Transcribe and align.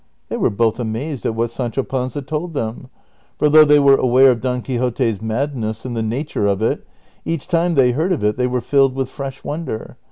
^ 0.01 0.03
They 0.29 0.37
were 0.37 0.49
both 0.49 0.79
amazed 0.79 1.27
at 1.27 1.33
Avhat 1.33 1.51
Sancho 1.51 1.83
Panza 1.83 2.23
tokl 2.23 2.51
them; 2.51 2.89
for 3.37 3.51
though 3.51 3.63
they 3.63 3.77
were 3.77 3.97
aware 3.97 4.31
of 4.31 4.39
Don 4.41 4.63
Quixote's 4.63 5.21
madness 5.21 5.85
and 5.85 5.95
the 5.95 6.01
nature 6.01 6.47
of 6.47 6.59
it, 6.63 6.87
each 7.23 7.47
time 7.47 7.75
they 7.75 7.91
heard 7.91 8.11
of 8.11 8.23
it 8.23 8.35
they 8.35 8.47
Avere 8.47 8.63
filled 8.63 8.95
with 8.95 9.09
fresh 9.11 9.43
wonder. 9.43 9.97